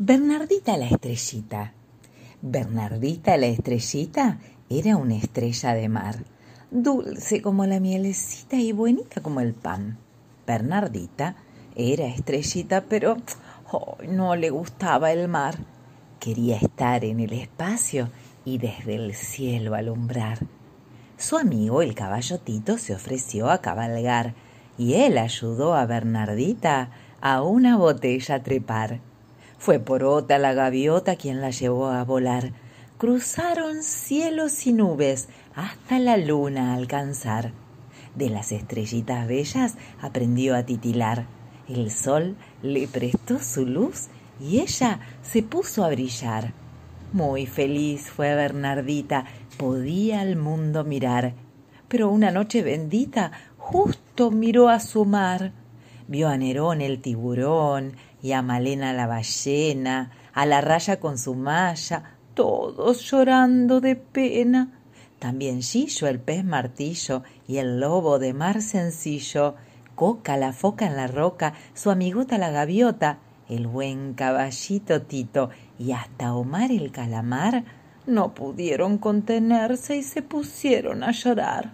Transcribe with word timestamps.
Bernardita 0.00 0.76
la 0.76 0.86
estrellita. 0.86 1.72
Bernardita 2.40 3.36
la 3.36 3.46
estrellita 3.46 4.38
era 4.70 4.96
una 4.96 5.16
estrella 5.16 5.74
de 5.74 5.88
mar, 5.88 6.24
dulce 6.70 7.42
como 7.42 7.66
la 7.66 7.80
mielecita 7.80 8.54
y 8.54 8.70
bonita 8.70 9.20
como 9.20 9.40
el 9.40 9.54
pan. 9.54 9.98
Bernardita 10.46 11.34
era 11.74 12.06
estrellita, 12.06 12.82
pero 12.82 13.16
no 14.08 14.36
le 14.36 14.50
gustaba 14.50 15.10
el 15.10 15.26
mar. 15.26 15.56
Quería 16.20 16.58
estar 16.58 17.04
en 17.04 17.18
el 17.18 17.32
espacio 17.32 18.08
y 18.44 18.58
desde 18.58 18.94
el 18.94 19.16
cielo 19.16 19.74
alumbrar. 19.74 20.38
Su 21.16 21.38
amigo 21.38 21.82
el 21.82 21.96
caballotito 21.96 22.78
se 22.78 22.94
ofreció 22.94 23.50
a 23.50 23.60
cabalgar 23.60 24.36
y 24.78 24.94
él 24.94 25.18
ayudó 25.18 25.74
a 25.74 25.86
Bernardita 25.86 26.92
a 27.20 27.42
una 27.42 27.76
botella 27.76 28.44
trepar. 28.44 29.07
Fue 29.58 29.80
Porota 29.80 30.38
la 30.38 30.54
gaviota 30.54 31.16
quien 31.16 31.40
la 31.40 31.50
llevó 31.50 31.88
a 31.88 32.04
volar. 32.04 32.52
Cruzaron 32.96 33.82
cielos 33.82 34.66
y 34.66 34.72
nubes 34.72 35.28
hasta 35.54 35.98
la 35.98 36.16
luna 36.16 36.74
alcanzar. 36.74 37.52
De 38.14 38.30
las 38.30 38.52
estrellitas 38.52 39.26
bellas 39.26 39.76
aprendió 40.00 40.54
a 40.56 40.62
titilar. 40.62 41.26
El 41.68 41.90
sol 41.90 42.36
le 42.62 42.86
prestó 42.86 43.40
su 43.40 43.66
luz 43.66 44.08
y 44.40 44.60
ella 44.60 45.00
se 45.22 45.42
puso 45.42 45.84
a 45.84 45.88
brillar. 45.88 46.54
Muy 47.12 47.46
feliz 47.46 48.10
fue 48.10 48.34
Bernardita, 48.34 49.24
podía 49.56 50.20
al 50.20 50.36
mundo 50.36 50.84
mirar. 50.84 51.34
Pero 51.88 52.10
una 52.10 52.30
noche 52.30 52.62
bendita 52.62 53.32
justo 53.56 54.30
miró 54.30 54.68
a 54.68 54.78
su 54.78 55.04
mar. 55.04 55.52
Vio 56.06 56.28
a 56.28 56.36
Nerón 56.36 56.80
el 56.80 57.00
tiburón, 57.00 57.94
y 58.22 58.32
a 58.32 58.42
Malena 58.42 58.92
la 58.92 59.06
ballena, 59.06 60.10
a 60.32 60.46
la 60.46 60.60
raya 60.60 61.00
con 61.00 61.18
su 61.18 61.34
malla, 61.34 62.16
todos 62.34 63.10
llorando 63.10 63.80
de 63.80 63.96
pena. 63.96 64.72
También 65.18 65.62
Gillo 65.62 66.06
el 66.06 66.20
pez 66.20 66.44
martillo 66.44 67.22
y 67.46 67.58
el 67.58 67.80
lobo 67.80 68.18
de 68.18 68.32
mar 68.32 68.62
sencillo, 68.62 69.56
Coca 69.94 70.36
la 70.36 70.52
foca 70.52 70.86
en 70.86 70.94
la 70.94 71.08
roca, 71.08 71.54
su 71.74 71.90
amigota 71.90 72.38
la 72.38 72.50
gaviota, 72.50 73.18
el 73.48 73.66
buen 73.66 74.14
caballito 74.14 75.02
Tito 75.02 75.50
y 75.76 75.90
hasta 75.90 76.34
Omar 76.34 76.70
el 76.70 76.92
calamar 76.92 77.64
no 78.06 78.32
pudieron 78.32 78.98
contenerse 78.98 79.96
y 79.96 80.04
se 80.04 80.22
pusieron 80.22 81.02
a 81.02 81.10
llorar. 81.10 81.72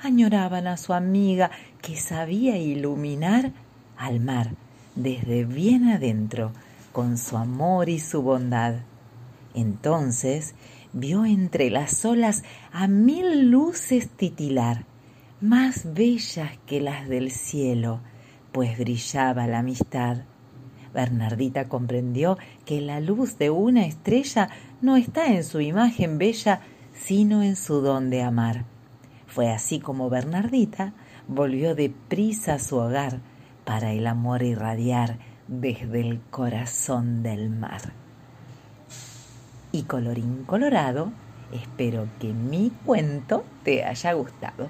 Añoraban 0.00 0.68
a 0.68 0.76
su 0.76 0.92
amiga 0.92 1.50
que 1.82 1.96
sabía 1.96 2.56
iluminar 2.56 3.50
al 3.96 4.20
mar 4.20 4.52
desde 4.98 5.44
bien 5.44 5.88
adentro, 5.88 6.52
con 6.92 7.18
su 7.18 7.36
amor 7.36 7.88
y 7.88 8.00
su 8.00 8.22
bondad. 8.22 8.74
Entonces 9.54 10.54
vio 10.92 11.24
entre 11.24 11.70
las 11.70 12.04
olas 12.04 12.42
a 12.72 12.88
mil 12.88 13.50
luces 13.50 14.08
titilar, 14.08 14.84
más 15.40 15.94
bellas 15.94 16.50
que 16.66 16.80
las 16.80 17.08
del 17.08 17.30
cielo, 17.30 18.00
pues 18.52 18.76
brillaba 18.76 19.46
la 19.46 19.60
amistad. 19.60 20.18
Bernardita 20.92 21.68
comprendió 21.68 22.38
que 22.64 22.80
la 22.80 22.98
luz 22.98 23.38
de 23.38 23.50
una 23.50 23.86
estrella 23.86 24.48
no 24.80 24.96
está 24.96 25.26
en 25.26 25.44
su 25.44 25.60
imagen 25.60 26.18
bella, 26.18 26.60
sino 26.92 27.42
en 27.42 27.54
su 27.54 27.80
don 27.80 28.10
de 28.10 28.22
amar. 28.22 28.64
Fue 29.28 29.50
así 29.50 29.78
como 29.78 30.10
Bernardita 30.10 30.94
volvió 31.28 31.74
deprisa 31.76 32.54
a 32.54 32.58
su 32.58 32.76
hogar, 32.76 33.20
para 33.68 33.92
el 33.92 34.06
amor 34.06 34.42
irradiar 34.42 35.18
desde 35.46 36.00
el 36.00 36.22
corazón 36.30 37.22
del 37.22 37.50
mar. 37.50 37.92
Y 39.72 39.82
colorín 39.82 40.44
colorado, 40.44 41.12
espero 41.52 42.08
que 42.18 42.32
mi 42.32 42.72
cuento 42.86 43.44
te 43.64 43.84
haya 43.84 44.14
gustado. 44.14 44.68